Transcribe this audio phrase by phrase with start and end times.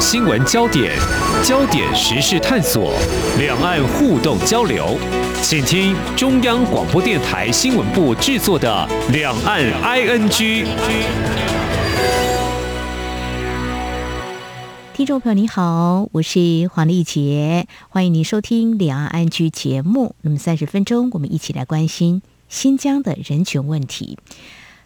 [0.00, 0.96] 新闻焦点，
[1.44, 2.94] 焦点时事探索，
[3.38, 4.96] 两岸互动交流，
[5.42, 10.30] 请听中央广播电台新闻部制作的《两岸 ING》。
[14.94, 20.14] 听众朋友你好，我是黄丽杰，欢迎您收听《两岸 ING》节目。
[20.22, 24.18] 那么三十分钟，我们一起来关心新疆的人权问题。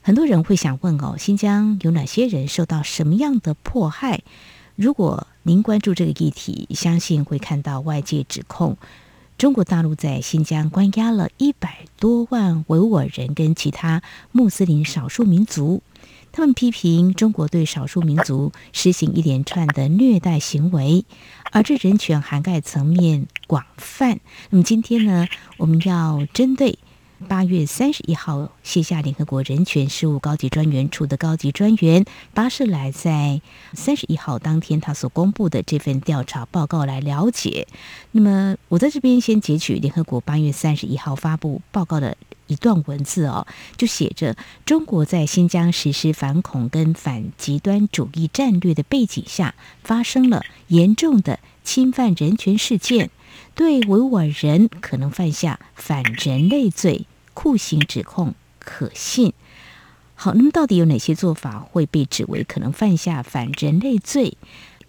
[0.03, 4.21] 很多人会想问哦，新疆有哪些人受到什么样的迫害？
[4.77, 8.77] 如果您关注这个议题，相信会看到外界指控
[9.39, 15.81] 中国大陆在新疆关押了一百多万维吾尔人跟其他穆斯林少数民族，
[16.33, 21.05] 他们批评中国对少数民族实行一连串的虐待行为，
[21.53, 24.19] 而这人权涵盖层面广泛。
[24.51, 26.79] 那么今天呢，我们要针对。
[27.25, 33.41] 八月三十一号卸下联合国人权事务高级专员处的高级专员巴舍莱在
[33.73, 37.67] 三十一号当天他所公布的这份调查报告来了解。
[38.13, 43.47] 那么我在这边先截取联合国八月三十一号发布报告的一段文字哦，
[43.77, 53.11] 就写着中国在新疆实施反恐跟反极端主义战略的背景下，发生了严重的侵犯人权事件。
[53.57, 59.35] 对维吾尔人可能犯下反人类罪，酷刑指控可信。
[60.15, 64.39] 好，那么到底有哪些做法会被指为可能犯下反人类罪？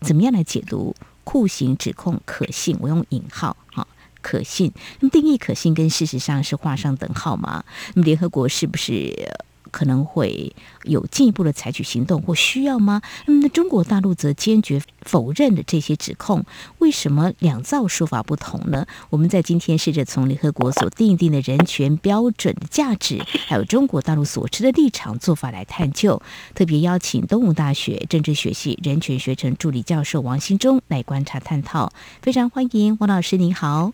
[0.02, 2.78] 怎么样来解读酷刑指控可信？
[2.80, 3.88] 我用引号，哈，
[4.22, 4.72] 可信。
[5.00, 7.66] 那么定义可信跟事实上是画上等号吗？
[7.96, 9.34] 那么联合国是不是？
[9.76, 13.02] 可能会有进一步的采取行动或需要吗？
[13.26, 16.46] 那么，中国大陆则坚决否认了这些指控。
[16.80, 18.88] 为什么两造说法不同呢？
[19.10, 26.22] 我们在今天试着从联合国所订定的人权标准的价值，还有中国大陆所持的立场做法来探究。
[26.54, 31.92] 特别邀请东吴大学政治学系人权学程助理教授王新忠来观察探讨。
[32.22, 33.92] 非常欢迎王老师，您好。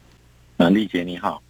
[0.57, 1.41] 啊，丽姐你好。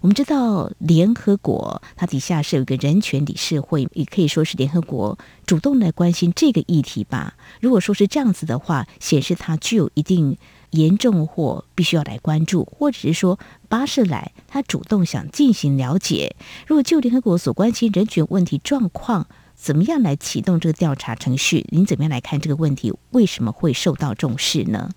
[0.00, 7.34] 我们知道联合国它底下是有一个人权理事会，也可以说是联合国主动来关心这个议题吧。
[7.60, 10.38] 如果说是这样子的话，显示它具有一定
[10.70, 16.34] 严重或必须要来关注，或者是说巴士莱他主动想进行了解。
[16.66, 21.66] 如果就联合国所关心人权问题状况，怎么样来启动这个调查程序？
[21.68, 22.90] 您怎么样来看这个问题？
[23.10, 24.90] 为什么会受到重视呢？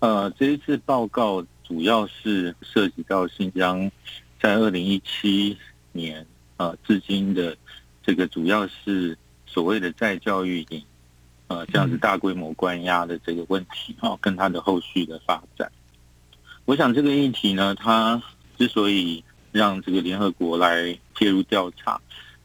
[0.00, 3.88] 呃，这一次报告主要是涉及到新疆。
[4.44, 5.56] 在二零一七
[5.92, 6.26] 年
[6.58, 7.56] 呃，至今的
[8.02, 9.16] 这个主要是
[9.46, 10.84] 所谓的再教育营，
[11.46, 15.72] 呃，这样子大规模关押的这个问题哈，跟它的后续的发展。
[16.66, 18.22] 我想这个议题呢，它
[18.58, 21.98] 之所以让这个联合国来介入调查，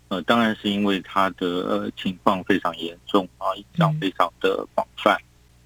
[0.07, 5.17] 呃，当然是因为它的呃情况非常严重啊，影响非常的广泛。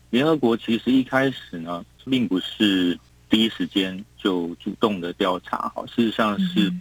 [0.09, 2.97] 联合国其实一开始呢，并不是。
[3.33, 6.71] 第一时间就主动的调查，哈，事实上是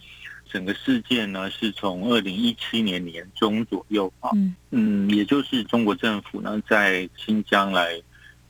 [0.50, 4.28] 整个事件呢，是从二零一七年年中左右，啊，
[4.70, 7.98] 嗯，也就是中国政府呢在新疆来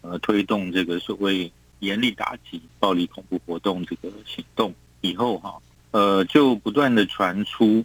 [0.01, 7.85] 呃推动这个所谓严厉打击暴力恐怖活动这个行动以后，哈，呃，就不断的传出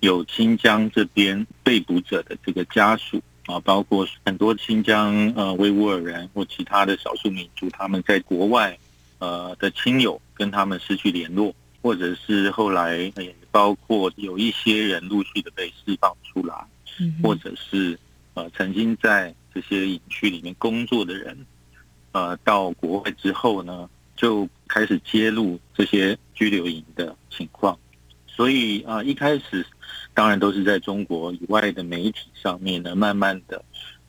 [0.00, 8.78] 有新疆这边被捕者的这个家属啊，包括很多新疆呃维吾尔人或其他的少数民族，他们在国外。
[9.18, 16.54] 呃的亲友跟他们失去联络，或者是后来也包括有一些人陆续的被释放出来，
[17.22, 17.98] 或者是
[18.34, 21.46] 呃曾经在这些营区里面工作的人，
[22.12, 27.78] 呃到国外之后呢，就开始揭露这些拘留营的情况，
[28.26, 29.64] 所以啊、呃、一开始
[30.12, 33.64] 当然都是在中国以外的媒体上面呢，慢慢的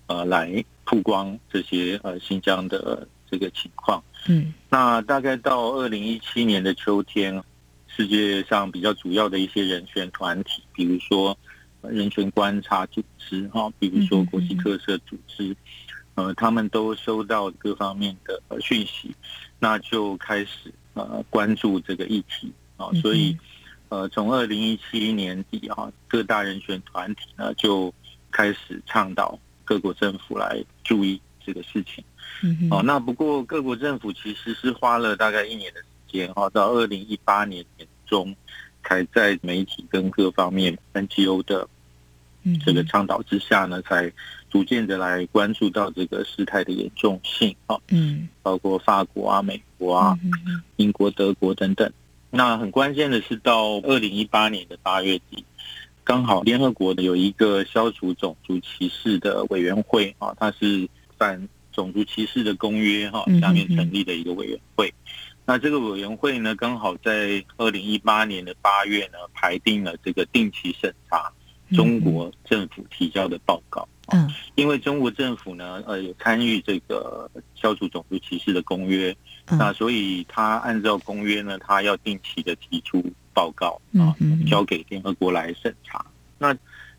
[0.07, 4.03] 呃来曝光这些呃新疆的这个情况。
[4.27, 7.43] 嗯，那大概到二零一七年的秋天，
[7.87, 11.37] 世界上比较主要的一些人权团体，比如说
[11.81, 15.55] 人权观察组织哈，比如说国际特色组织，
[16.15, 19.15] 呃，他们都收到各方面的讯息，
[19.59, 23.37] 那就开始呃关注这个议题啊，所以
[23.89, 27.93] 呃从二零一七年底啊，各大人权团体呢就
[28.31, 32.03] 开始倡导各国政府来注意这个事情。
[32.43, 38.35] 嗯，哦，那不过各国政府其实是花了大概一年的时间，哈，到二零一八年年中，
[38.83, 41.67] 才在媒体跟各方面 NGO 的
[42.63, 44.11] 这个倡导之下呢，才
[44.49, 50.17] 逐渐的来关注到这个事态的严重性，哈，嗯，包括法国啊、美国啊、
[50.75, 51.91] 英国、德国等等。
[52.29, 55.45] 那很关键的是，到二零一八年的八月底，
[56.03, 61.47] 刚好联合国的有一个消除种族歧视的委员会，啊，它是办。
[61.75, 64.93] 种族歧视的公约哈下面成立的一个委员会。
[65.45, 71.29] 那这个委员会呢，刚好在二零一八年的八月呢，排定了这个定期审查
[71.75, 73.85] 中国政府提交的报告。
[74.07, 79.13] 嗯，因为中国政府呢，呃，有参与这个消除种族歧视的公约，
[79.45, 83.03] 那所以他按照公约呢，他要定期的提出
[83.33, 84.15] 报告啊，
[84.47, 86.05] 交给联合国来审查。
[86.37, 86.55] 那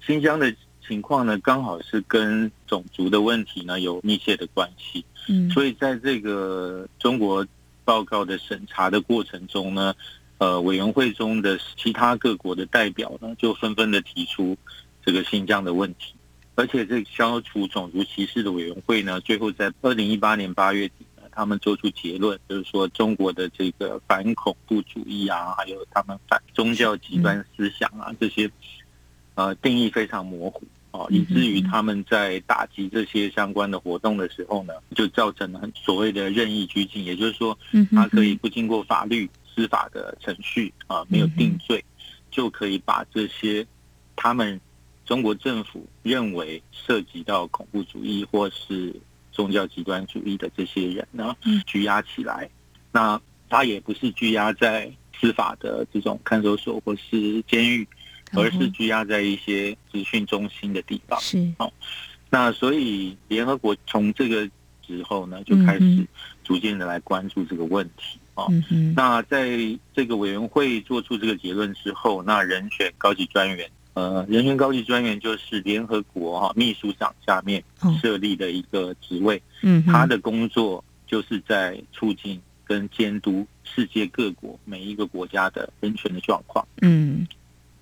[0.06, 0.54] 新疆的
[0.86, 5.04] 情况呢，刚好是跟种族的问题呢有密切的关系。
[5.28, 7.46] 嗯，所以在这个中国
[7.84, 9.94] 报告的审查的过程中呢，
[10.38, 14.56] 呃，委员会中的其他各国的代表呢，就纷纷的提出
[15.04, 16.14] 这个新疆的问题。
[16.58, 28.50] 而且，这个消除种族歧视的委员会呢，最后在二零一八年八月底呢，他们做出结论，就是说中国的这个反恐怖主义啊，还有他们反宗教极端思想啊，这些
[29.34, 30.62] 呃定义非常模糊
[30.96, 37.58] 啊，以至于他们在打击这些相关的活动的时候呢，就造成了所谓的任意拘禁，也就是说，
[37.92, 41.84] 他可以不经过法律司法的程序啊，没有定罪，
[42.30, 43.66] 就可以把这些
[44.14, 44.60] 他们。
[45.06, 48.92] 中国政府认为涉及到恐怖主义或是
[49.30, 52.50] 宗教极端主义的这些人呢，拘押起来。
[52.90, 57.86] 那他也不是拘押在司法的这种看守所或是监狱，
[58.36, 61.18] 而是拘押在一些资讯中心的地方。
[61.20, 61.72] 是哦，
[62.30, 64.48] 那所以联合国从这个
[64.86, 66.06] 时候呢，就开始
[66.44, 68.18] 逐渐的来关注这个问题。
[68.34, 68.52] 哦，
[68.94, 69.58] 那在
[69.94, 73.68] 这个委员会做出这个结论之后，那人权高级专员。
[73.94, 77.64] 呃，人权高级专员就是联合国哈秘书长下面
[78.02, 86.62] 设立的一个职位，嗯，他的工作就是在促进跟监督世界各国每一个国家的人权的状况。
[86.82, 87.26] 嗯，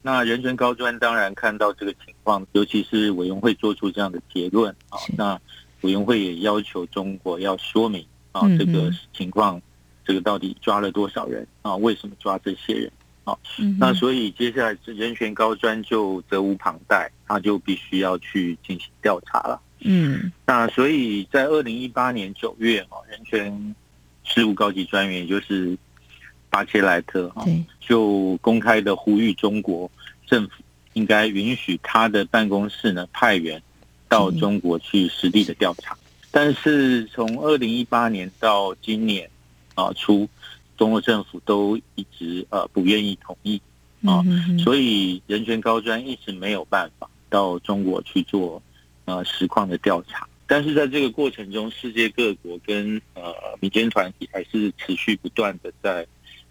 [0.07, 5.41] 那人权高专当然看到这个情况，尤其是委员会做出这样的结论啊，那
[5.81, 9.59] 委员会也要求中国要说明啊这个情况，
[10.05, 11.75] 这个到底抓了多少人啊？
[11.77, 12.93] 为什么抓这些人？
[13.25, 13.35] 啊，
[13.81, 19.59] 那所以接下来人权高专就责无旁贷，他就必须要去进行调查了。
[19.81, 23.75] 嗯，那所以在二零一八年九月，啊，人权
[24.23, 25.75] 事务高级专员也就是
[26.55, 27.45] 巴切莱特，哈，
[27.81, 29.91] 就公开的呼吁中国
[30.25, 30.53] 政府
[30.93, 33.61] 应该允许他的办公室呢派员
[34.09, 35.99] 到中国去实地的调查。
[36.31, 39.29] 但是从二零一八年到今年
[39.75, 40.29] 啊初。
[40.77, 43.63] 中国政府都一直呃不愿意同意
[44.05, 44.25] 啊，
[44.59, 48.61] 所以人权高专一直没有办法到中国去做
[49.05, 50.27] 呃实况的调查。
[50.49, 56.05] 但是在这个过程中，世界各国跟呃民间团体还是持续不断的在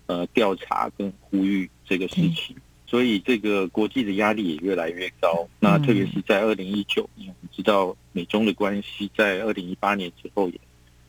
[0.07, 2.55] 呃调查跟呼吁这个事情，
[2.85, 5.47] 所以这个国际的压力也越来越高。
[5.59, 10.59] 那特别是在二零一九年，我们知道美中的关系在二零一八年之后也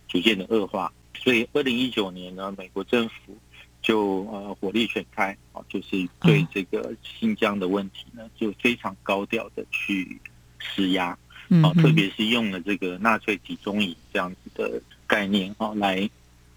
[0.08, 0.92] 逐渐的恶化。
[1.16, 3.36] 所以，二零一九年呢，美国政府
[3.80, 10.20] 就呃火力全开啊，就是对这个新疆的问题呢，就非常高调的去
[10.58, 11.16] 施压。
[11.62, 16.08] 啊，特别是用了这个纳粹集中营这样子的概念啊，来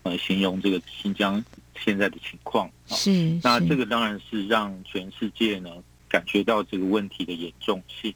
[0.03, 1.43] 呃形容这个新疆
[1.83, 2.69] 现在的情况。
[2.87, 5.69] 是，那这个当然是让全世界呢
[6.09, 8.13] 感觉到这个问题的严重性。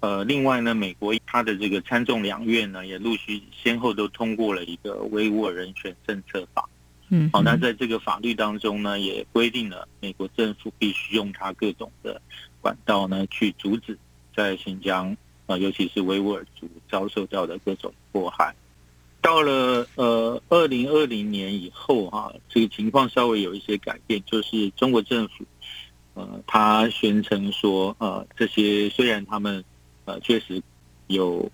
[0.00, 6.68] 呃，另外呢，美国它的这个参众两院呢，也陆续先后都通过了一个维吾尔人权政策法。
[7.10, 12.22] 嗯，好，那在这个法律当中呢，也规定了美国政府必须用它各种的
[12.62, 13.98] 管道呢，去阻止
[14.34, 15.14] 在新疆
[15.46, 18.54] 啊，尤其是维吾尔族遭受到的各种迫害。
[19.22, 25.44] 到了呃二零二零年以后哈，这个情况稍微有一些改变，就是中国政府
[26.14, 29.62] 呃，他宣称说呃，这些虽然他们
[30.06, 30.62] 呃，确实
[31.06, 31.50] 有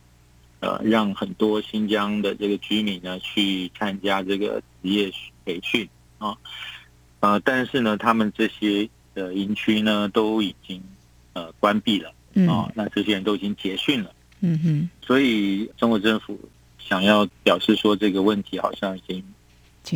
[0.61, 5.13] 呃，让很多新疆的这个居民呢去参加这个职业
[5.45, 6.37] 培训啊，
[7.21, 10.83] 呃，但是呢，他们这些呃营区呢都已经
[11.35, 12.11] 呃关闭了
[12.49, 16.39] 啊，那这些人都已经结训了，嗯哼，所以中国政府
[16.89, 19.25] 想要表示说这个问题好像已经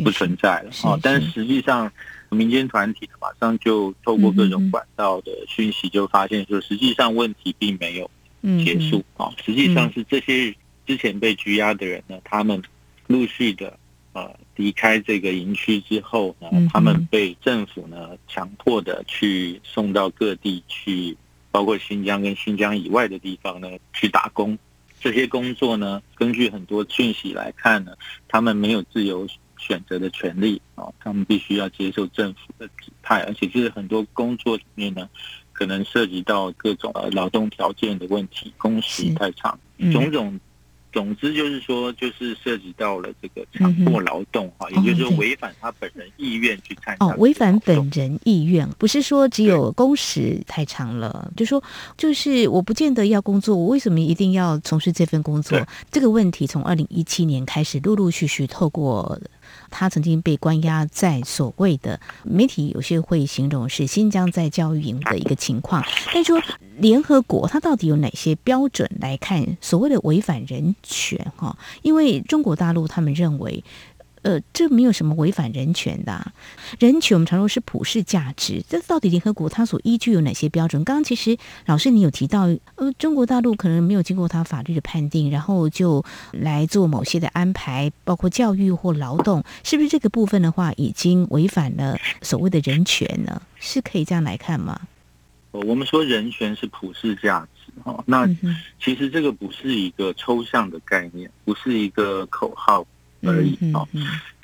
[0.03, 1.91] 不存在了啊，但是实际上
[2.29, 8.09] 民间团体呢马上就透过各种管道的讯息就发现说，实际上问题并没有。
[8.65, 9.29] 结束啊！
[9.45, 10.51] 实际上是这些
[10.87, 12.59] 之前被拘押的人呢，他们
[13.05, 13.77] 陆续的
[14.13, 21.15] 呃离开这个营区之后呢，他们被政府呢强迫的去送到各地去，
[21.51, 24.57] 包括新疆跟新疆以外的地方呢去打工。
[25.01, 27.93] 这些工作呢，根据很多讯息来看呢，
[28.27, 29.27] 他们没有自由
[29.57, 35.09] 选择的权利啊，他们必须要接受政府的指派，而且是很多工作里面呢。
[35.53, 39.59] 可能涉及到各种呃劳动条件的问题，工时太长，
[39.91, 40.39] 种种
[40.91, 47.05] 总之就是说，就是涉及到了这个强迫劳动哈，也就是说违反他本人意愿去参加。
[47.05, 51.63] 哦，违反本人意愿，不是说只有工时太长了，就说
[51.97, 55.59] 就是我不见得要工作，我为什么一定要从事这份工作？
[55.89, 59.19] 这个问题从二零一七年开始，陆陆续续透过。
[59.69, 66.41] 他曾经被关押在所谓的媒体有些会形容是新疆在教育营的一个情况，但说
[66.77, 71.31] 联合国它到底有哪些标准来看所谓的违反人权？
[71.35, 73.63] 哈，因为中国大陆他们认为。
[74.23, 76.33] 呃，这没有什么违反人权的啊，
[76.79, 80.83] 人权我们常说是普世价值，这到底联合国它所依据有哪些标准？
[80.83, 82.43] 刚刚其实老师你有提到，
[82.75, 93.41] 呃，中国大陆可能没有经过它法律的判定，然后就来做某些的安排，包括教育或劳动，是不是这个部分的话已经违反了所谓的人权呢？
[93.59, 94.79] 是可以这样来看吗？
[95.51, 98.25] 我们说人权是普世价值哈，那
[98.79, 102.85] 其实这个不是一个抽象的概念，不是一个口号。
[103.23, 103.87] 而已啊。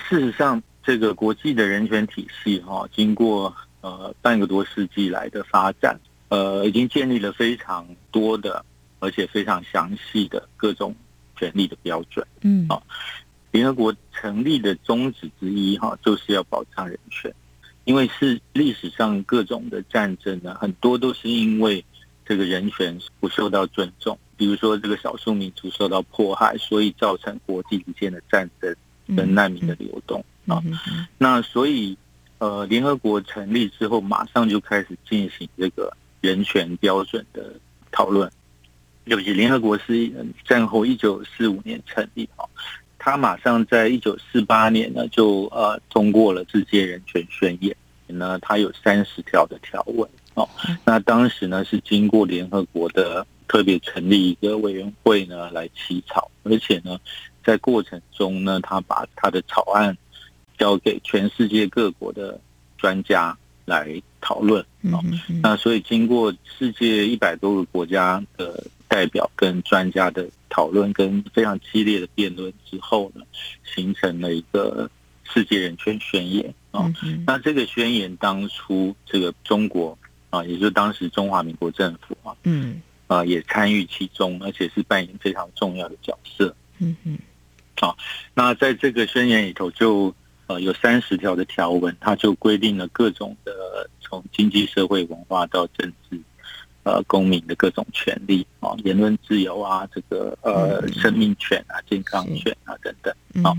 [0.08, 8.64] 事实上，这个国际的人权体系哈，经过呃半个多世纪来的发展，呃，已经建立了非常多的
[9.00, 10.94] 而且非常详细的各种
[11.36, 12.26] 权利的标准。
[12.40, 12.82] 嗯，啊，
[13.50, 17.32] 联合国成立的宗旨之一哈，就是要保障人权，
[17.84, 21.84] 因为是历史上各种的战争呢，很多都是因为
[22.24, 24.18] 这个人权不受到尊重。
[24.38, 28.74] 比如说，这个少数民族受到迫害，所以造成国际之间的战争
[29.16, 30.62] 跟难民的流动啊。
[31.18, 31.98] 那所以，
[32.38, 37.52] 呃，联合国成立之后，马上就开始进行这个人权标准的
[37.90, 38.30] 讨论。
[39.06, 40.08] 尤其联合国是
[40.46, 42.46] 战后一九四五年成立啊，
[42.96, 47.74] 他马上在一九四八年呢就呃通过了世界人权宣言，
[48.06, 50.48] 那它有三十条的条文哦。
[50.84, 53.26] 那当时呢是经过联合国的。
[53.48, 57.00] 特别成立一个委员会呢，来起草，而且呢，
[57.42, 59.96] 在过程中呢，他把他的草案
[60.58, 62.38] 交给全世界各国的
[62.76, 64.62] 专家来讨论。
[64.92, 65.02] 哦，
[65.42, 73.24] 那所以经过世界一百多个国家的代表跟专家的讨论，跟非常激烈的辩论之后呢，
[73.64, 74.90] 形成了一个
[75.24, 76.54] 世界人权宣言。
[76.72, 76.92] 哦，
[77.26, 79.96] 那这个宣言当初这个中国
[80.28, 82.82] 啊，也就是当时中华民国政府啊，嗯。
[83.08, 86.54] 啊，也参与其中，而且是扮演非常重要的角色。
[86.78, 87.18] 嗯嗯，
[87.80, 87.96] 好，
[88.34, 90.14] 那在这个宣言里头就，
[90.46, 96.20] 呃有三十条的条文，它就规定了各种的从经济社会文化到政治，
[96.82, 103.14] 呃，公民的各种权利啊，言论自由啊，这个呃生命权啊，健康权啊等等。
[103.42, 103.56] 好，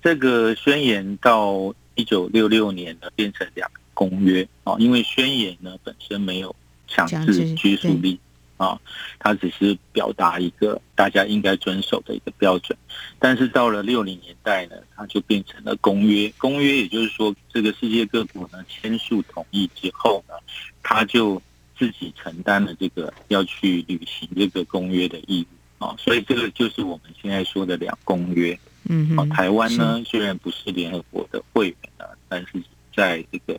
[0.00, 6.54] 这个宣言到一九六六年呢，变成两个公约啊，因为宣言呢本身没有
[6.86, 8.18] 强制拘束力。
[8.60, 8.78] 啊，
[9.18, 12.76] 它只是表达一个大家应该遵守的一个标准，
[13.18, 16.30] 但是到了六零年代呢，它就变成了公约。
[16.36, 20.34] 公约也就是说，这个世界各国呢签署同意之后呢，
[20.82, 21.40] 它就
[21.78, 25.96] 自己承担了这个要去履行这个公约的义务啊。
[25.98, 28.58] 所以这个就是我们现在说的两公约。
[28.90, 32.62] 嗯，啊，台湾呢虽然不是联合国的会员呢，但是
[32.94, 33.58] 在这个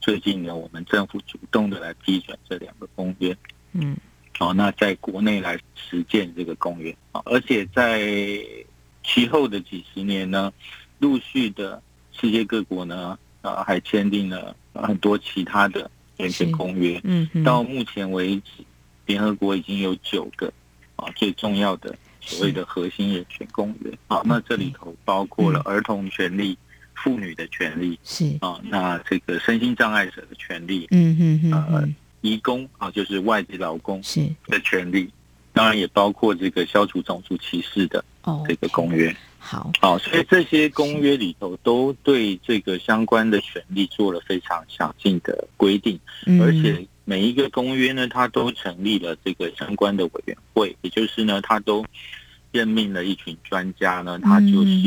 [0.00, 3.36] 最近呢，我们政府主动的来批准这两个公约。
[3.72, 3.96] 嗯。
[4.40, 8.40] 哦，那在国内来实践这个公约啊，而且在
[9.02, 10.52] 其后的几十年呢，
[11.00, 17.00] 陆续的世界各国呢，啊，还签订了很多其他的人权公约。
[17.02, 18.64] 嗯，到目前为止，
[19.06, 20.52] 联合国已经有九个
[20.94, 23.90] 啊最重要的所谓的核心人权公约。
[24.06, 26.56] 好，那这里头包括了儿童权利、
[26.94, 31.88] 妇女的权利，是啊，那这个身心障碍者的权利，嗯嗯嗯，呃。
[32.20, 34.00] 移工啊，就是外籍劳工
[34.46, 35.08] 的权利，
[35.52, 38.04] 当然也包括这个消除种族歧视的
[38.46, 39.14] 这个公约。
[39.38, 45.98] 好，好，所以这些公约里头都对这个相关的权利做了非常详尽的规定，
[46.40, 51.86] 而且每一个公约呢，它都成立了这个相关的委员会，也就是呢，它都
[52.50, 54.82] 任命了一群专家呢，他就是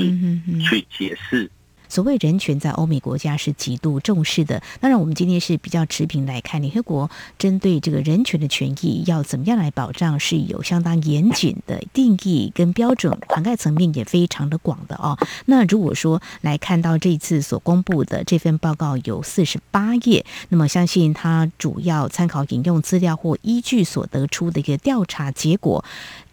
[0.60, 1.50] 去解释。
[1.92, 4.64] 所谓人权在欧美国家是极度重视的。
[4.80, 15.18] 当然，我们今天是比较持平来看，联合国针对这个人权的权益要怎么样来保障，是有相当严谨的定义跟标准，涵盖层面也非常的广的哦。
[15.48, 25.84] 那如果说来看到这次所公布的这份报告有四十八页，那么相信它主要参考引用资料或依据所得出的一个调查结果，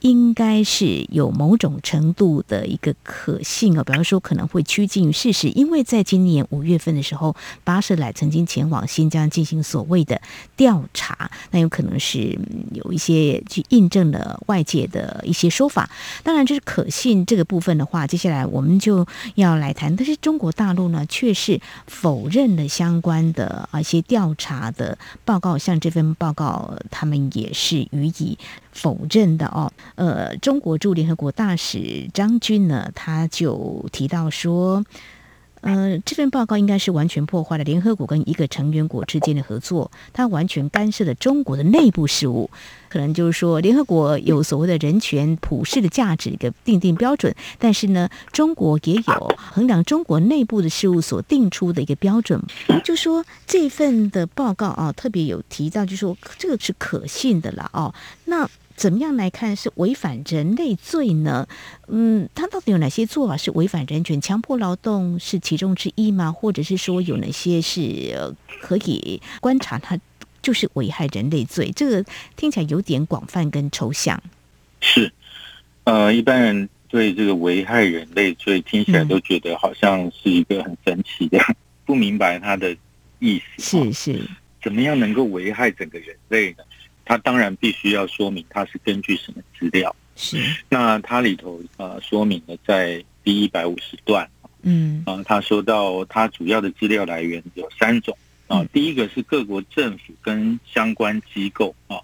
[0.00, 10.20] 应该是有某种程度的一个可信哦，比方说可能会趋近于事实，因为在今年五月份的时候，巴舍莱曾经前往新疆进行所谓的
[10.56, 12.38] 调查，那有可能是
[12.72, 15.90] 有一些去印证了外界的一些说法。
[16.22, 19.94] 当然，这是可信这个部分的话，接下来我们就要来谈。
[19.96, 28.38] 但是中国大陆呢，却是否认了相关的啊一些调查的报告，像这份报告，他们也是予以。
[28.78, 34.84] 否认的哦，呃，中国驻联合国大使张军呢，他就提到说，
[35.62, 42.48] 呃，这份报告应该是完全破坏了联合国跟一个成员国之间的合作，它完全干涉了中国的内部事务，
[42.88, 52.40] 可能就是说，联合国有所谓的人权普世的价值一个定定标准，但是呢，中国也有衡量中国内部的事务所定出的一个标准，
[52.84, 57.92] 就说这份的报告啊，特别有提到，就说这个是可信的了哦，
[58.26, 58.48] 那。
[58.78, 61.48] 怎么样来看是违反人类罪呢？
[61.88, 64.20] 嗯，他到底有哪些做法是违反人权？
[64.20, 66.30] 强迫劳动是其中之一吗？
[66.30, 69.98] 或者是说有哪些是可以观察他
[70.40, 71.72] 就是危害人类罪？
[71.74, 72.04] 这个
[72.36, 74.22] 听起来有点广泛跟抽象。
[74.80, 75.12] 是，
[75.82, 82.76] 呃，一般人对这个危害人类罪听起来都觉得好像是一个很神奇的，嗯、 不明白他的
[83.18, 83.82] 意思。
[83.82, 84.30] 是是，
[84.62, 86.62] 怎么样能够危害整个人类呢？
[87.08, 89.96] 他当然必须要说明他是根据什么资料。
[90.14, 90.36] 是，
[90.68, 94.28] 那它里头呃说明了在第一百五十段，
[94.62, 98.14] 嗯啊，他说到他主要的资料来源有三种
[98.46, 101.96] 啊，第一个是各国政府跟相关机构啊，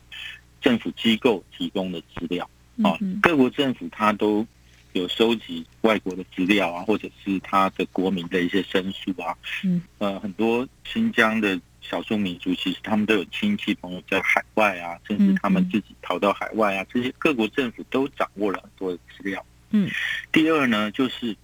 [0.62, 2.48] 政府机构提供的资料
[2.82, 4.46] 啊，各国政府他都
[4.94, 11.60] 有收集外国的资料啊，或者是他的国民的一些申诉啊，嗯呃很多新疆的。
[11.88, 19.44] 少数民族其实他们都有亲戚朋友在海外啊，甚至他们自己逃到海外啊，这些各国政府都掌握了很多的资料。
[19.70, 19.90] 嗯，
[20.32, 21.36] 第二呢，就是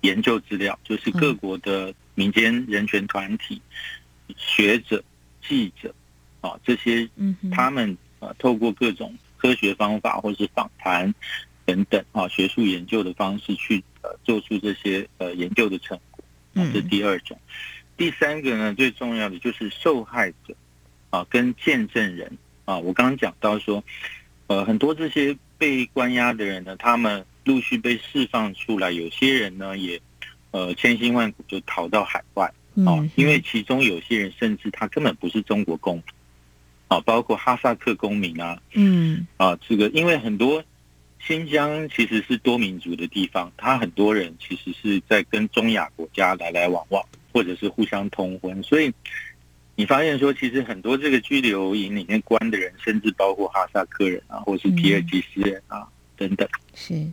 [0.00, 3.62] 研究资料，就是各国的民间人权团体、
[4.36, 5.02] 学者、
[5.46, 5.94] 记者
[6.40, 7.08] 啊，这些，
[7.52, 11.14] 他们呃透过各种科学方法或是访谈
[11.64, 16.24] 等等啊，学术研究的方式去呃做出这些呃研究的成果。
[16.54, 17.38] 啊，这是第二种。
[17.98, 20.54] 第三个呢，最重要的就是受害者
[21.10, 22.78] 啊，跟见证人啊。
[22.78, 23.82] 我刚刚讲到说，
[24.46, 30.00] 呃，很多这些被关押的人呢，他们陆续被释放出来，有些人呢也
[30.52, 32.46] 呃千辛万苦就逃到海外
[32.86, 36.04] 啊，因为其中有些人甚至他根本不是中国公民
[36.86, 40.62] 啊，包括哈萨克公民啊，嗯啊，这个因为很多
[41.18, 47.04] 新疆其实是多民族的地方，他很多人其实是在跟中亚国家来来往往。
[47.38, 48.92] 或者是互相通婚，所以
[49.76, 56.48] 你发现说，其实很多这个拘留营里面关的人，甚至包括哈萨克人啊，或是皮尔吉斯人啊、嗯、等等。
[56.74, 57.06] 是，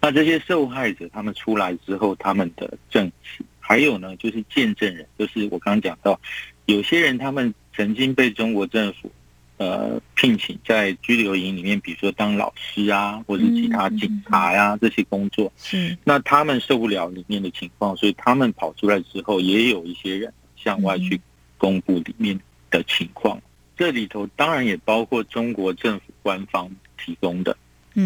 [0.00, 6.20] 那这些受害者他们出来之后，他们的证词，还有呢，就是见证人，就是我刚刚讲到，
[6.66, 9.10] 有些人他们曾经被中国政府。
[9.58, 21.18] 呃，聘请在拘留营里面，比如说当老师啊，或者其他警察呀、啊、这些工作，是那他们受不了里面的情况，所以他们跑出来之后，也有一些人向外去
[21.56, 22.38] 公布里面
[22.70, 23.40] 的情况。
[23.78, 26.70] 这里头当然也包括中国政府官方
[27.02, 27.56] 提供的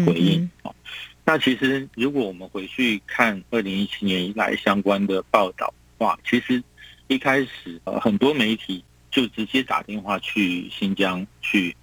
[0.05, 0.71] 回应啊。
[1.25, 6.63] 那其实如果我们回去看二零一七年以来相关的报道的话，其实
[7.07, 8.81] 一开始呃很多媒体。
[9.11, 11.75] 就直接打电话去新疆去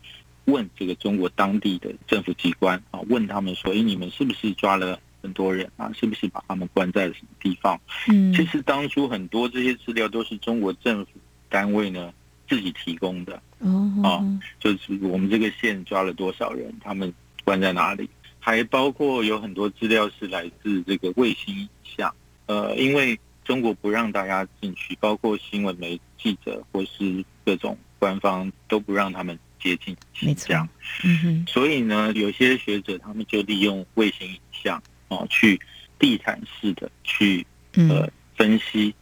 [0.46, 5.92] 问这个中国当地的政府机关啊，问他们说：“哎，你们是不是抓了很多人啊？
[5.92, 11.12] 是不是把他们关在了什么地方？”嗯，其实当初很多这些资料都是中国政府
[11.50, 12.12] 单位呢
[12.48, 13.40] 自己提供的。
[13.58, 14.24] 哦，啊，
[14.58, 17.12] 就是我们这个县抓了多少人，他们
[17.44, 22.14] 关在哪里，还包括有很多资料是来自这个卫星影像。
[22.46, 26.02] 呃，因为中国不让大家进去，包括新闻媒体。
[26.20, 30.68] 记者或是各种官方都不让他们接近新疆，
[31.04, 35.60] 嗯哼，所以呢，有些学者他们就利用卫星影像啊，去
[35.96, 38.92] 地毯式的去呃分析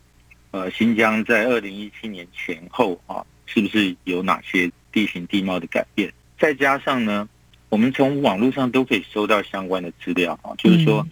[0.50, 6.12] 呃新疆在二零一七年前后啊，是不是有哪些地形地貌的改变？
[6.38, 7.26] 再加上呢，
[7.70, 11.09] 我们从网络上都可以收到相关的资料啊，就是说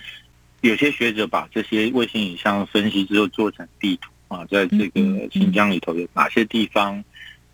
[0.68, 4.10] 有些学者把这些卫星影像分析之后做成地图。
[4.28, 7.04] 啊，在这个新疆里头有哪些地方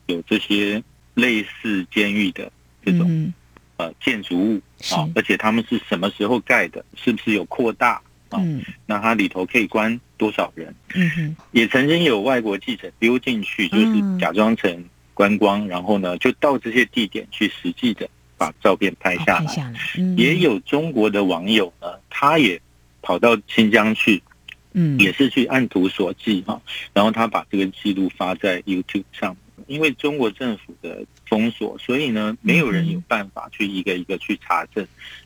[0.06, 0.82] 有这些
[1.14, 2.50] 类似监狱的
[2.82, 3.30] 这种
[3.76, 4.60] 呃建筑物
[4.94, 5.04] 啊？
[5.14, 6.82] 而且他们是什么时候盖的？
[6.94, 8.40] 是不是有扩大啊？
[8.86, 10.74] 那它里头可以关多少人？
[10.94, 19.46] 嗯哼，也曾经有外国记者溜进去，就是假装成观光，然后呢就到这些地点去实际的把照片拍下来。
[19.48, 22.58] 下来，嗯，也有中国的网友呢，他也
[23.02, 24.22] 跑到新疆去，
[24.72, 26.60] 嗯，也是去按图索骥哈，
[26.92, 29.36] 然后他把这个记录发在 YouTube 上。
[29.66, 34.84] 因为中国政府的封锁，所以呢，没有人有办法去一个一个去查证。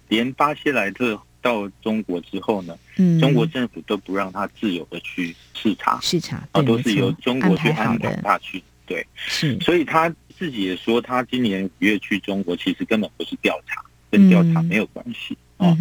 [0.08, 8.62] 连巴西莱特到中国之后呢，嗯，中国政府都不让他自由的去视察，视察啊，都是由中国去安排他去。
[8.84, 15.74] 对，是，所以他自己也说，他今年五月去中国，其实根本不是调查，跟调查没有关系啊。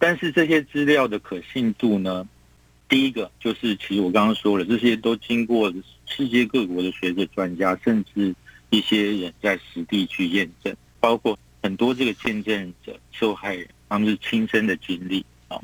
[0.00, 2.26] 但是这些资料的可信度呢？
[2.88, 5.72] 第一个就是，其实我刚刚说了，这些都经过
[6.06, 8.34] 世界各国的学者、专家，甚至
[8.70, 15.60] 一些人在实地去验证，包括很多这个见证者、受害人，他们是亲身的经历啊。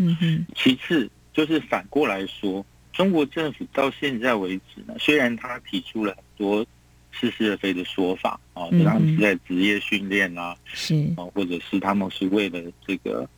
[0.54, 6.64] 其次就是反过来说，中国政府到现在为止呢，虽然他提出了很多
[7.10, 13.28] 似是而非的说法啊，他们是在职业训练啊，是啊，或者是他们是为了这个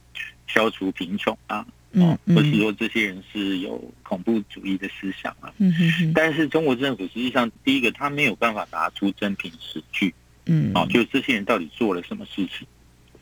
[0.49, 1.65] 消除贫穷啊。
[1.93, 12.67] 哦，或是说这些人是有恐怖主义的思想啊，嗯哼哼，但是中国政府实际上，第一个他没有办法拿出真凭实据，嗯，哦，就这些人到底做了什么事情，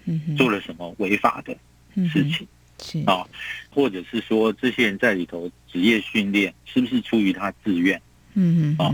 [0.07, 1.57] 嗯，做了什么违法的
[2.11, 2.49] 事情，
[2.83, 2.99] 是。
[3.07, 3.25] 啊，
[3.71, 8.03] 或者是说这些人在里头职业训练是不是出于他自愿，
[8.35, 8.93] 嗯嗯，啊，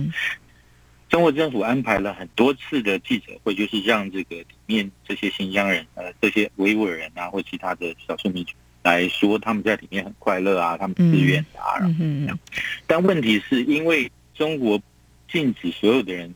[1.13, 8.55] 中国政府安排了很多次的记者会，就是让这个里面这些新疆人呃，这些维吾尔人啊，或其他的少数民族。
[8.83, 12.39] 来说他们在里面很快乐啊，他们自愿的啊，嗯嗯嗯。
[12.87, 14.81] 但问题是因为中国
[15.31, 16.35] 禁止所有的人，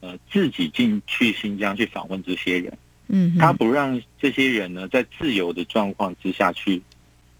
[0.00, 6.82] 呃，自己进去新疆去访问这些人，嗯，他不让这些人呢在自由的状况之下去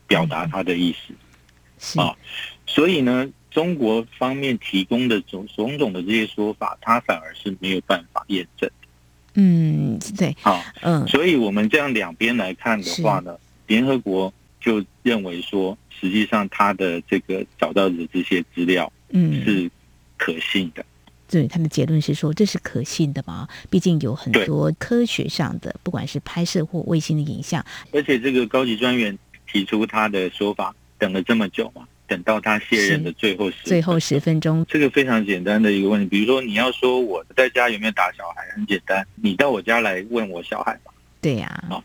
[0.06, 1.12] 表达他的意思，
[1.78, 2.16] 是啊，
[2.66, 8.88] 所以呢，中国方面提供的种种种的这些说法，他反而是没有办法验证的。
[9.34, 14.32] 嗯，对，好，嗯，所以我们这样两边来看的话呢，联合国。
[14.60, 19.70] 就认为说，实际上他的这个找到的这些资料，嗯，是
[20.16, 20.84] 可信的。
[21.28, 23.48] 对，他的结论是说，这是可信的嘛？
[23.70, 27.64] 毕竟有很多科学上的，不管是拍摄或卫星的影像。
[27.92, 29.16] 而且这个高级专员
[29.50, 36.06] 提出他的说法，等了这么久嘛，等到他卸任的最后十最后十分钟，这个非常简单的一个问题。
[36.08, 40.92] 比如说，你要说我在家有没有打小孩，很简单，你到我家来问我小孩吧。
[41.20, 41.78] 对呀，啊，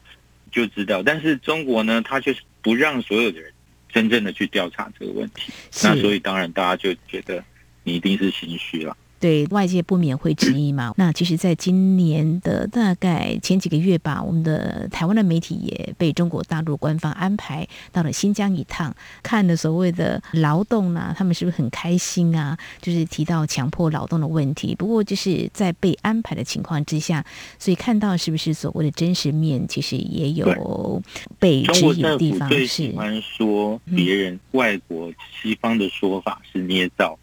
[0.52, 1.04] 就知道。
[1.04, 2.40] 但是中国呢，他就是。
[2.64, 3.52] 不让所有的人
[3.90, 5.52] 真正的去调查这个问题，
[5.84, 7.44] 那所以当然大家就觉得
[7.84, 8.96] 你一定是心虚了。
[9.24, 10.94] 对，外界不免会质疑嘛。
[10.98, 22.58] 那其实，在今年的大概前几个月吧，我们的台湾的媒体也被中国大陆官方安排到了新疆一趟，看了所谓的劳动啊，他们是不是很开心啊？
[22.82, 24.76] 就是提到强迫劳动的问题。
[24.76, 27.26] 不过，就是在被安排的情况之下，
[27.58, 31.02] 所以看到是不是所谓的真实面，其实也有
[31.40, 32.52] 被质疑的地方。
[32.52, 35.10] 是喜欢说别人外国
[35.42, 37.18] 西方的说法是捏造。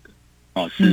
[0.55, 0.85] 哦，是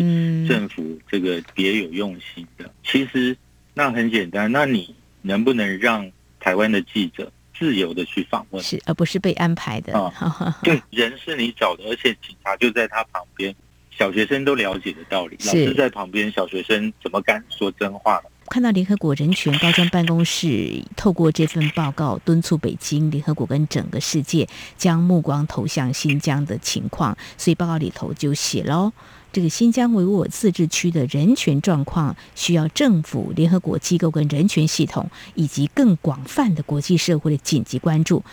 [0.48, 2.66] 政府这个别有用心的。
[2.66, 3.36] 嗯、其实
[3.74, 9.98] 那很简单，那你能不能让台湾的记者自由的去访问，是而不是被安排的？
[9.98, 13.54] 啊、哦， 对，人是你找的，而且警察就在他旁边，
[13.90, 18.30] 小学生都了解的道理，老师在旁边，小学生怎么敢说真话呢？
[18.50, 28.94] 看到联合国人权高专办公室透过这份报告敦促北京、联合国跟整个世界将目光投向新疆的情况，所以报告里头就写喽。
[29.34, 38.24] 这个新疆维吾尔自治区的人权状况需要政府、联合国机构跟人权系统以及更广泛的国际社会的紧急关注。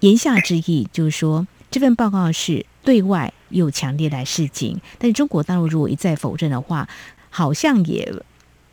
[0.00, 6.88] 言下之意就是说，这份报告是对外又强烈来示警，但是中国大陆如果一再否认的话，
[7.30, 8.12] 好像也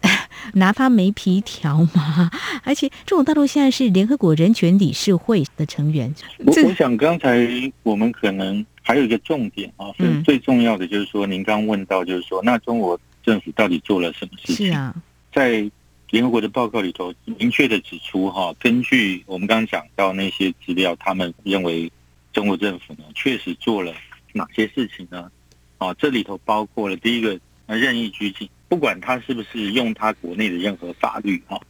[0.56, 2.32] 拿他没皮条嘛。
[2.64, 6.16] 而且中国大陆现在是联合国人权理事会的成员。
[6.40, 7.48] 我我想刚才
[7.84, 8.66] 我们可能。
[8.90, 14.66] 还有一个重点啊，是最重要的，就是说，您刚问到，就是说，那中国政府到底做了什么事情？
[14.66, 14.96] 是啊，
[15.32, 15.70] 在
[16.10, 21.92] 联合国的报告里头，明确的指出，哈，根据我们刚刚讲到那些资料，他们认为
[22.34, 23.94] 中国政府呢，确实做了
[24.34, 25.32] 哪些事情呢？
[25.78, 31.62] 啊，这里头包括了第一个，任意拘禁，不管他是不是用他国内的任何法律，哈，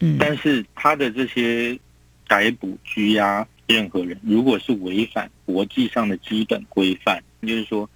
[0.00, 1.78] 嗯，但是他的这些
[2.30, 3.44] 逮捕、拘押。
[3.66, 7.88] 任何人如果是违反国际上的基本规范，就是说，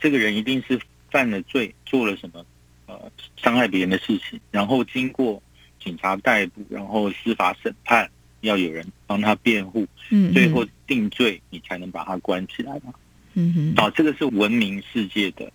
[0.00, 0.76] 这个人一定是
[1.08, 2.44] 犯了罪，做了什么
[2.86, 5.40] 呃伤害别人的事情，然后经过
[5.78, 12.92] 警察逮捕，然后司法审判，要有人帮他辩护，嗯，最后定罪，你才能把他关起来嘛。
[13.34, 15.52] 嗯哼，啊，这个是文明世界的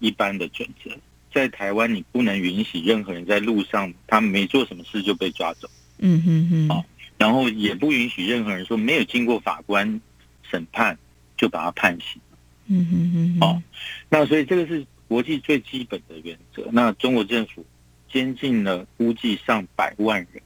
[0.00, 0.90] 一般的准则。
[1.32, 5.66] 在台湾你不能允许任何人在路上，他没做什么事就被抓走。
[5.98, 6.68] 嗯哼哼。
[6.68, 6.84] 好，
[7.24, 9.98] 然后也不允许任何人说没有经过法官
[10.42, 10.98] 审判
[11.38, 12.20] 就把他判刑。
[12.66, 13.38] 嗯嗯嗯。
[13.40, 13.62] 哦，
[14.10, 16.68] 那所以这个是国际最基本的原则。
[16.70, 17.64] 那中国政府
[18.12, 20.42] 监禁了估计上百万人。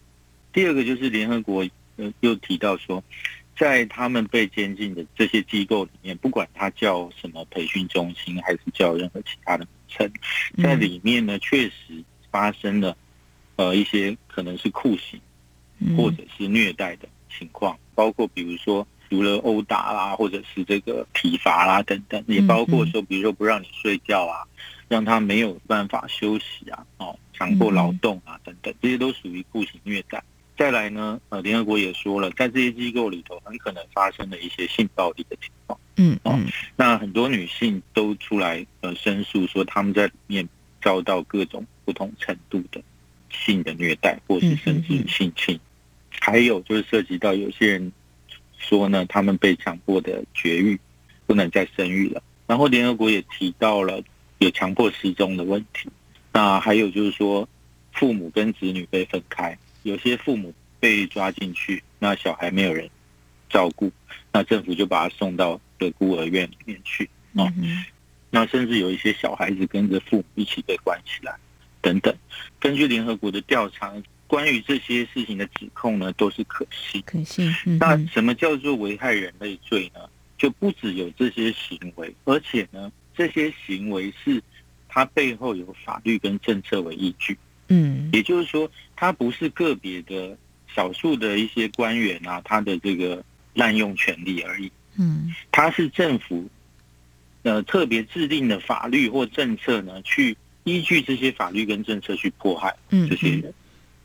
[0.53, 3.03] 第二个就是联合国呃又提到说。
[3.59, 10.13] 在他们被监禁的这些机构里面，不管它叫什么培训中心，还是叫任何其他的名称，
[10.63, 12.97] 在里面呢，确实发生了
[13.57, 15.21] 呃一些可能是酷刑，
[15.97, 24.43] 或者是虐待的情况，包括比如说除了殴打啦，或者是这个体罚啦等等，也包括说比如说不让你睡觉啊，
[24.89, 30.23] 让他没有办法休息啊，哦，强迫劳动啊等等，这些都属于酷刑虐待。
[30.57, 35.79] 再来呢，呃，联合国也说了，在这些机构里头，很可能发生了一些性暴力的情况。
[35.97, 36.37] 嗯，哦，
[36.75, 40.49] 那很多女性都出来呃申诉说，她们在里面
[40.83, 42.83] 遭到各种不同程度的
[43.31, 45.59] 性的虐待，或是甚至性侵。
[46.21, 47.93] 还有就是涉及到有些人
[48.59, 50.79] 说呢，他们被强迫的绝育，
[51.27, 52.23] 不能再生育了。
[52.47, 54.03] 然后联合国也提到了
[54.39, 55.89] 有强迫失踪的问题。
[56.33, 57.49] 那还有就是说，
[57.93, 59.57] 父母跟子女被分开。
[59.83, 62.89] 有些父母被抓进去，那小孩没有人
[63.49, 63.91] 照顾，
[64.33, 67.53] 那政府就把他送到的孤儿院里面去啊。
[68.31, 71.35] 那甚至有一些小孩子跟着父母一起被关起来，
[71.81, 72.15] 等等。
[72.61, 73.93] 根据联合国的调查，
[74.29, 77.03] 关于这些事情的指控呢，都是可信。
[77.05, 77.51] 可信。
[77.81, 80.01] 那什么叫做危害人类罪呢？
[80.37, 84.41] 就不只有这些行为，而且呢，这些行为是
[84.87, 87.37] 它背后有法律跟政策为依据。
[87.67, 90.37] 嗯，也就是说，它不是个别的
[90.73, 94.71] 少数的一些官员啊，他的这个滥用权力而已。
[94.97, 96.49] 嗯，它是政府
[97.43, 103.41] 呃特别制定的法律或政策呢，去依据这些法律跟政策去迫害这些人。
[103.41, 103.55] 嗯嗯，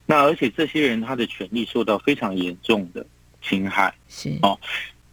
[0.06, 3.06] 那而且这些人他的权利受到非常严重的
[3.42, 3.94] 侵害。
[4.08, 4.60] 是哦。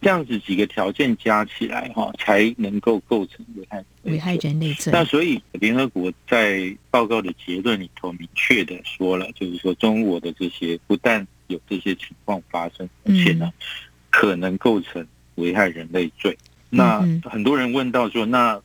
[0.03, 4.91] 这样子几个条件加起来，哈，才能够构成危害危害人类罪。
[4.91, 13.53] 那所以联合国在报告的结论里头明确的说了，就是说中国的这些不但有这些情况发生，而且呢，
[14.09, 16.35] 可能构成危害人类罪。
[16.71, 18.59] 那很多人问到说，那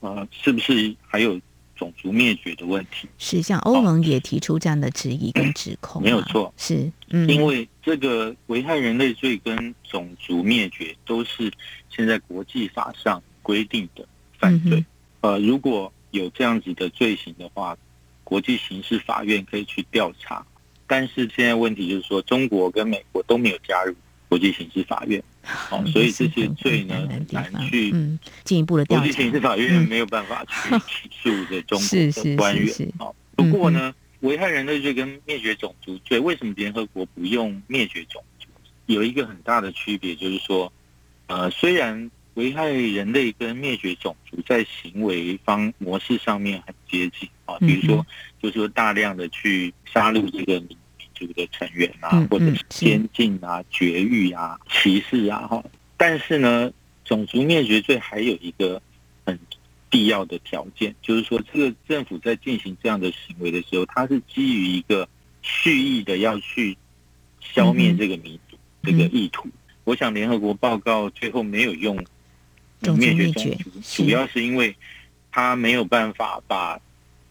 [0.00, 1.40] 呃，是不是还有？
[1.80, 11.50] 种族灭绝的问题是，像欧盟也提出这样的质疑跟指控，没有错，是，嗯，因为这个危害人类罪跟种族灭绝都是
[11.88, 14.06] 现在国际法上规定的
[14.38, 14.84] 犯罪。
[15.22, 17.74] 呃，如果有这样子的罪行的话，
[18.24, 20.44] 国际刑事法院可以去调查。
[20.86, 23.94] 但是现在问题就是说，中国跟美国都没有加入
[24.28, 25.22] 国际刑事法院。
[25.70, 27.92] 哦，所以这些罪呢，很难去
[28.44, 29.04] 进一步的调查。
[29.04, 32.92] 国际刑事法院没有办法去起诉这中国的官员。
[32.98, 38.48] 哦，不过呢，危害人类罪跟灭绝种族罪，为什么联合国不用灭绝种族？
[38.86, 40.70] 有一个很大的区别，就是说，
[41.26, 48.06] 呃，虽然危害人类跟灭绝种族在行为方模式上面很接近啊，比如说，
[48.42, 50.62] 就是说大量的去杀戮这个。
[51.28, 55.64] 的成员啊，或者是监禁啊、绝育啊、歧视啊，哈。
[55.96, 56.72] 但是呢，
[57.04, 58.80] 种族灭绝罪还有一个
[59.24, 59.38] 很
[59.88, 65.08] 必要的条件，就是说，这个政府在进行这样的行为的时候，它是基于一个
[65.42, 66.76] 蓄意的要去
[67.40, 69.48] 消灭这个民族这个意图。
[69.84, 71.96] 我想联合国报告最后没有用
[72.96, 74.74] 灭绝种族，主要是因为
[75.32, 76.80] 他没有办法把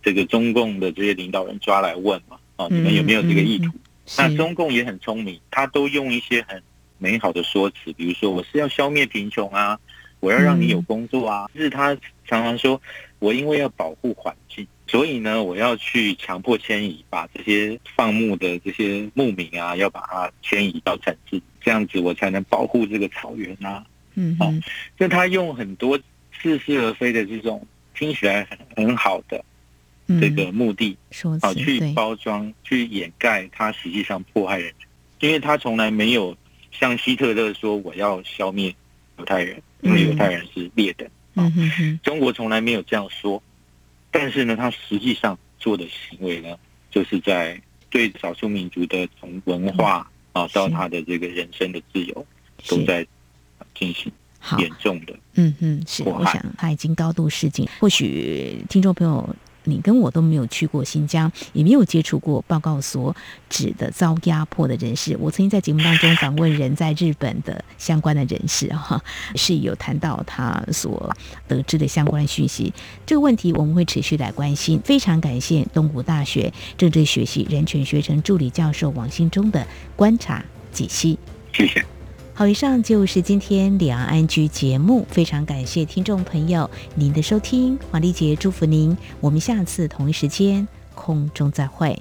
[0.02, 2.38] 这个中共的这些领导人抓来问嘛。
[2.60, 3.72] 哦，你们有没有这个意图？
[4.17, 6.62] 那中共也很聪明，他都用一些很
[6.98, 9.80] 美好的说辞，比如说我是要消灭贫穷啊，
[10.19, 11.50] 我要让你有工作啊。
[11.56, 11.95] 是他
[12.28, 12.82] 常常说，
[13.19, 23.86] 我因为要保护环境，所以呢，我要去强迫迁移，把这些放牧的这些牧民啊，要把它迁移到城市，这样子我才能保护这个草原啊。
[24.15, 24.54] 嗯，好、哦，
[25.00, 25.98] 就他用很多
[26.41, 28.45] 似是而非的这种听起来
[28.76, 29.41] 很很好的。
[30.19, 30.98] 这个目的，
[31.41, 34.74] 啊去包装、去掩盖他实际上迫害人，
[35.19, 36.36] 因为他从来没有
[36.72, 38.74] 像希特勒说我要消灭
[39.19, 41.08] 犹太人，因为犹太人是劣等。
[42.02, 43.41] 中国从来没有这样说，
[44.10, 46.58] 但是呢，他实际上做的行为呢，
[46.89, 52.26] 就是在对少数民族的从文化啊到他的这个人生的自由，
[52.67, 53.06] 都在
[53.76, 54.12] 进行
[54.58, 55.13] 严重的。
[55.36, 57.67] 嗯嗯，是，我想他已经高度示警。
[57.80, 59.36] 或许听众朋友。
[59.63, 63.15] 你跟我都没有去过新疆，也没有接触过报告所
[63.50, 65.15] 指的遭压迫的人士。
[65.19, 69.02] 我曾经在节目当中访问人在日本的相关的人士，哈，
[69.36, 71.15] 是有谈到他所
[71.48, 72.74] 得知的相关讯息。
[73.06, 74.80] 这个问题我们会持续来关心。
[74.84, 81.19] 非常感谢东吴大学政治学系人权学程助理教授王信忠的观察解析。
[81.54, 81.99] 谢谢。
[82.39, 91.99] 好，以上就是今天两岸 ING 节目，非常感谢听众朋友您的收听，黄丽杰祝福您，我们下次同一时间空中再会。